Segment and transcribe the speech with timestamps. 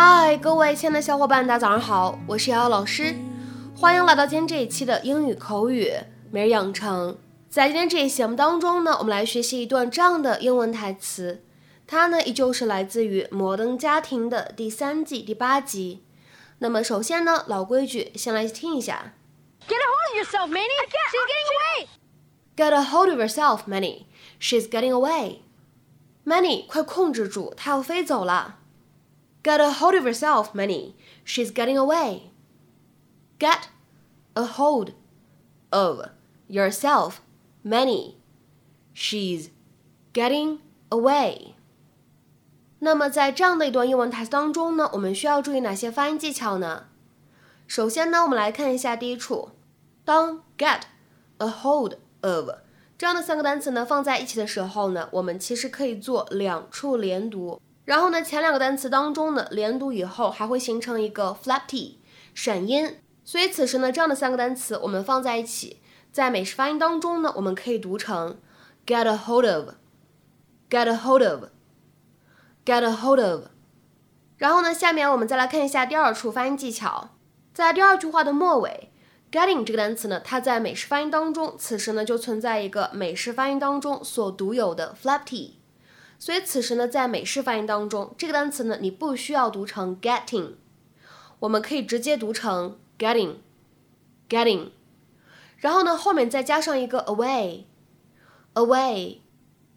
[0.00, 3.16] 嗨，各位亲爱的小伙伴，大家早上好，我是瑶瑶老师，
[3.76, 5.90] 欢迎来到今天这一期的英语口语
[6.30, 7.18] 每日养成。
[7.50, 11.42] 在今天这一期节目当中呢，我们来学习一段这样的英文台词，
[11.84, 16.04] 它呢依旧是来自于《摩登家庭》的第三季第八集。
[16.60, 19.14] 那么首先呢，老规矩，先来听一下。
[19.66, 20.96] Get a hold of yourself, Manny.
[21.10, 22.78] She's getting away.
[22.78, 24.06] Get a hold of yourself, Manny.
[24.40, 25.38] She's getting away.
[26.24, 28.60] Manny，快控制住，她要飞走了。
[29.48, 30.94] Get a hold of yourself, Minnie.
[31.24, 32.30] She's getting away.
[33.38, 33.70] Get
[34.36, 34.92] a hold
[35.72, 36.04] of
[36.48, 37.22] yourself,
[37.64, 38.18] Minnie.
[38.94, 39.48] She's
[40.12, 40.58] getting
[40.92, 41.54] away.
[42.80, 46.88] 那么在这样的一段英文台词当中呢，我们需要注意哪些发音技巧呢？
[47.66, 49.52] 首先呢，我们来看一下第一处，
[50.04, 50.82] 当 get
[51.38, 52.50] a hold of
[52.98, 57.58] 这样的三个单词呢放在一起的时候呢，我们其实可以做两处连读。
[57.88, 62.02] 然后呢，前两个单词当中呢，连读以后还会形成一个 flap t，
[62.34, 62.98] 闪音。
[63.24, 65.78] 所以此时呢，这样的三个单词我们放在一起，
[66.12, 68.36] 在美式发音当中呢，我们可以读成
[68.86, 73.44] get a hold of，get a hold of，get a hold of。
[74.36, 77.12] 然后呢，下面我们再来看一下第二处发音技巧，
[77.54, 78.90] 在第二句话的末尾
[79.32, 85.57] ，getting 这个单词呢，它在美式发音当中，此时呢就存在一个美式发音当中所独有的 flap t。
[86.18, 90.54] 所以此时呢，在美式发音当中，这个单词呢，你不需要读成 getting，
[91.40, 94.70] 我们可以直接读成 getting，getting，
[95.58, 99.18] 然后呢，后面再加上一个 away，away。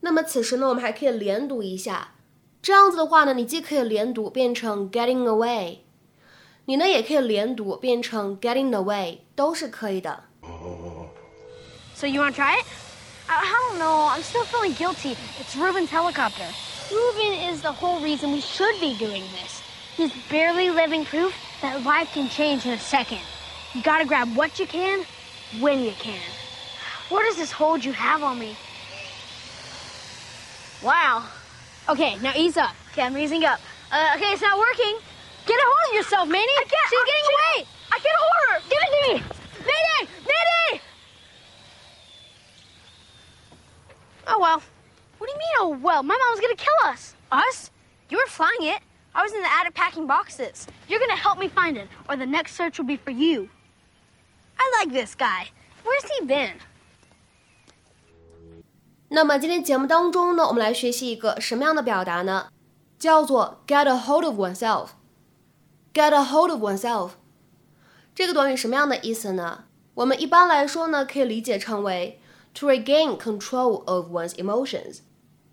[0.00, 2.14] 那么此时呢，我们还可以连读一下，
[2.62, 5.78] 这样子的话呢，你既可以连读变成 getting away，
[6.66, 10.26] 你呢也可以连读变成 getting away，都是可以的。
[11.96, 12.66] So you want to try it?
[13.28, 14.08] I, I don't know.
[14.10, 15.16] I'm still feeling guilty.
[15.38, 16.46] It's Ruben's helicopter.
[16.90, 19.62] Ruben is the whole reason we should be doing this.
[19.96, 23.20] He's barely living proof that life can change in a second.
[23.74, 25.04] You gotta grab what you can,
[25.60, 26.20] when you can.
[27.10, 28.56] What is this hold you have on me?
[30.82, 31.26] Wow.
[31.88, 32.74] Okay, now ease up.
[32.92, 33.60] Okay, I'm easing up.
[33.90, 34.96] Uh, okay, it's not working.
[35.46, 36.46] Get a hold of yourself, Manny.
[36.58, 36.88] I can't.
[36.88, 37.66] She's I'm getting away.
[37.92, 38.68] I can't hold her.
[38.68, 39.37] Give it to me.
[45.60, 46.02] Oh well.
[46.04, 47.14] My mom's gonna kill us.
[47.32, 47.70] Us?
[48.10, 48.78] You were flying it.
[49.14, 50.66] I was in the attic packing boxes.
[50.88, 53.48] You're gonna help me find it, or the next search will be for you.
[54.58, 55.50] I like this guy.
[55.84, 56.54] Where's he been?
[59.10, 62.50] 那么今天节目当中呢，我们来学习一个什么样的表达呢？
[62.98, 64.90] 叫做 get a hold of oneself。
[65.92, 67.12] get a hold of oneself
[68.14, 69.64] 这个短语什么样的意思呢？
[69.94, 72.20] 我们一般来说呢，可以理解成为
[72.54, 75.00] to regain control of one's emotions。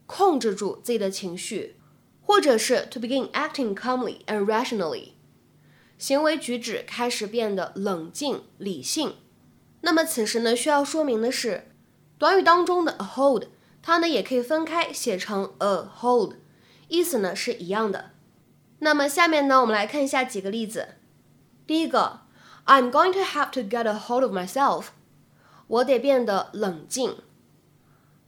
[0.07, 1.75] 控制住自己的情绪，
[2.21, 5.09] 或者是 to begin acting calmly and rationally，
[5.97, 9.15] 行为举止开始变得冷静、理性。
[9.81, 11.71] 那么此时呢，需要说明的是，
[12.17, 13.45] 短语当中的 a hold，
[13.81, 16.35] 它呢也可以分开写成 a hold，
[16.87, 18.11] 意思呢是一样的。
[18.79, 20.95] 那么下面呢，我们来看一下几个例子。
[21.65, 22.21] 第一个
[22.65, 24.85] ，I'm going to have to get a hold of myself，
[25.67, 27.15] 我得变得冷静。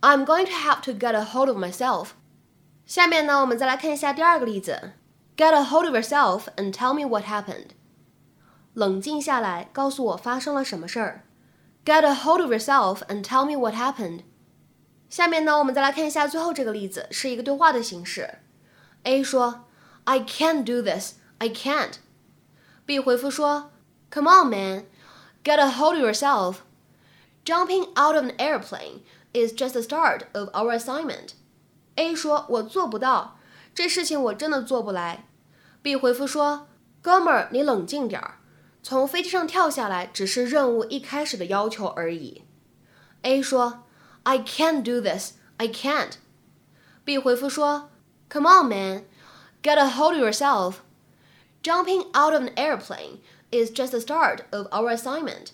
[0.04, 2.10] I'm going to have to get a hold of myself.
[2.86, 4.92] 下面呢，我们再来看一下第二个例子。
[5.36, 7.70] Get a hold of yourself and tell me what happened.
[8.74, 11.24] 冷静下来，告诉我发生了什么事儿。
[11.86, 14.22] Get a hold of yourself and tell me what happened。
[15.10, 18.40] 下面呢，我们再来看一下最后这个例子，是一个对话的形式。
[19.04, 19.66] A 说
[20.04, 21.16] ：“I can't do this.
[21.40, 21.94] I can't。
[22.86, 23.72] ”B 回复说
[24.12, 24.86] ：“Come on, man.
[25.44, 26.58] Get a hold of yourself.
[27.48, 29.04] Jumping out of an airplane
[29.34, 31.34] is just the start of our assignment.
[31.98, 33.40] A 说：“我做不到，
[33.74, 35.24] 这事情我真的做不来。”
[35.82, 36.18] B 说：“I can't
[44.84, 46.16] do this, I can't。”
[47.08, 47.90] B 回复说
[48.30, 49.06] ：“Come on, man,
[49.64, 50.82] get a hold of yourself.
[51.64, 53.22] Jumping out of an airplane
[53.54, 55.54] is just the start of our assignment.”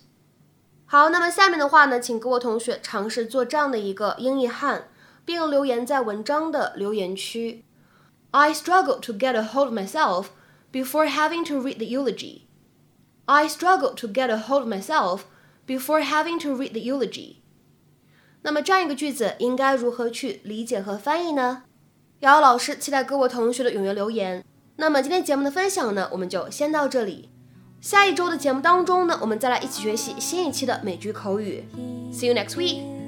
[0.85, 4.89] 好，那么下面的话呢，请各位同学尝试做这样的一个英译汉，
[5.25, 7.63] 并留言在文章的留言区。
[8.31, 10.27] I struggled to get a hold of myself
[10.71, 12.43] before having to read the eulogy.
[13.25, 15.21] I struggled to get a hold of myself
[15.65, 17.37] before having to read the eulogy.
[18.41, 21.63] 那么这样一个句子应该如何去理解和翻译呢？
[22.19, 24.43] 瑶瑶老师期待各位同学的踊跃留言。
[24.75, 27.32] 那么今天节目的分享呢，我们就先到这里。
[27.83, 31.61] 下一周的节目当中呢，我们再来一起学习新一期的美剧口语。
[32.13, 33.02] See you next week.